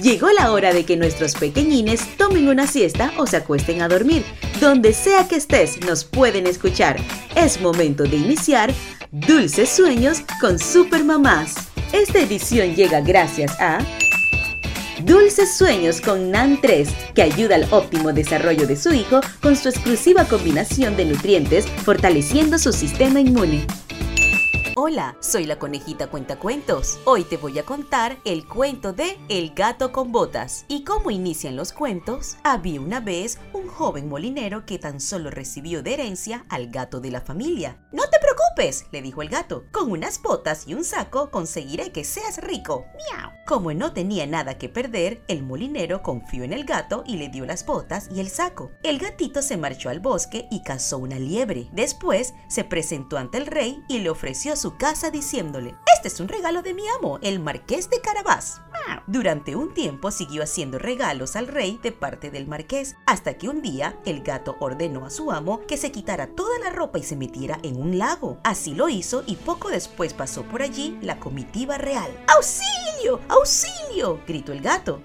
[0.00, 4.24] Llegó la hora de que nuestros pequeñines tomen una siesta o se acuesten a dormir.
[4.60, 6.96] Donde sea que estés, nos pueden escuchar.
[7.34, 8.72] Es momento de iniciar
[9.10, 11.54] Dulces Sueños con Super Mamás.
[11.92, 13.78] Esta edición llega gracias a
[15.02, 19.68] Dulces Sueños con NAN 3, que ayuda al óptimo desarrollo de su hijo con su
[19.68, 23.66] exclusiva combinación de nutrientes, fortaleciendo su sistema inmune.
[24.78, 27.00] Hola, soy la conejita cuentacuentos.
[27.06, 30.66] Hoy te voy a contar el cuento de El gato con botas.
[30.68, 32.36] ¿Y cómo inician los cuentos?
[32.44, 37.10] Había una vez un joven molinero que tan solo recibió de herencia al gato de
[37.10, 37.78] la familia.
[37.90, 38.35] No te preocupes,
[38.90, 39.66] le dijo el gato.
[39.70, 42.86] Con unas botas y un saco conseguiré que seas rico.
[42.94, 43.30] Miau.
[43.46, 47.44] Como no tenía nada que perder, el molinero confió en el gato y le dio
[47.44, 48.72] las botas y el saco.
[48.82, 51.68] El gatito se marchó al bosque y cazó una liebre.
[51.72, 56.28] Después se presentó ante el rey y le ofreció su casa diciéndole, este es un
[56.28, 58.62] regalo de mi amo, el marqués de Carabás.
[59.06, 63.62] Durante un tiempo siguió haciendo regalos al rey de parte del marqués, hasta que un
[63.62, 67.16] día el gato ordenó a su amo que se quitara toda la ropa y se
[67.16, 68.38] metiera en un lago.
[68.42, 72.10] Así lo hizo y poco después pasó por allí la comitiva real.
[72.34, 73.20] ¡Auxilio!
[73.28, 74.20] ¡Auxilio!
[74.26, 75.02] gritó el gato.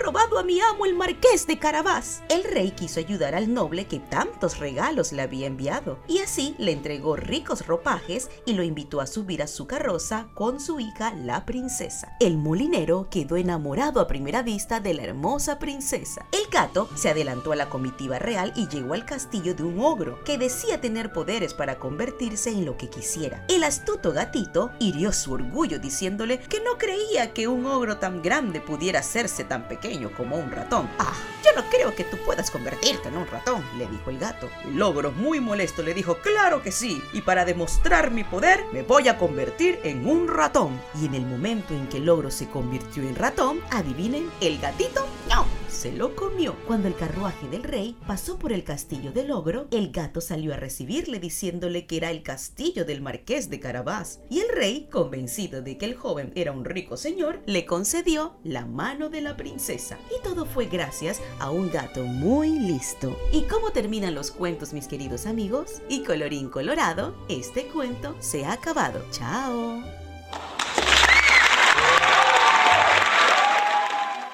[0.00, 2.22] ¡Han robado a mi amo el marqués de Carabás!
[2.30, 6.72] El rey quiso ayudar al noble que tantos regalos le había enviado, y así le
[6.72, 11.44] entregó ricos ropajes y lo invitó a subir a su carroza con su hija la
[11.44, 12.16] princesa.
[12.18, 16.24] El molinero quedó enamorado a primera vista de la hermosa princesa.
[16.32, 20.24] El gato se adelantó a la comitiva real y llegó al castillo de un ogro
[20.24, 23.44] que decía tener poderes para convertirse en lo que quisiera.
[23.50, 28.62] El astuto gatito hirió su orgullo diciéndole que no creía que un ogro tan grande
[28.62, 30.88] pudiera hacerse tan pequeño como un ratón.
[30.98, 31.12] Ah,
[31.44, 34.48] yo no creo que tú puedas convertirte en un ratón, le dijo el gato.
[34.64, 38.82] El ogro, muy molesto, le dijo, claro que sí, y para demostrar mi poder, me
[38.82, 40.80] voy a convertir en un ratón.
[41.00, 45.06] Y en el momento en que el ogro se convirtió en ratón, adivinen, el gatito,
[45.28, 46.56] no, se lo comió.
[46.66, 50.56] Cuando el carruaje del rey pasó por el castillo del ogro, el gato salió a
[50.56, 54.20] recibirle diciéndole que era el castillo del marqués de Carabás.
[54.28, 58.66] Y el rey, convencido de que el joven era un rico señor, le concedió la
[58.66, 59.98] mano de la princesa.
[60.16, 63.16] Y todo fue gracias a un gato muy listo.
[63.32, 65.82] ¿Y cómo terminan los cuentos, mis queridos amigos?
[65.88, 69.04] Y colorín colorado, este cuento se ha acabado.
[69.10, 69.99] ¡Chao!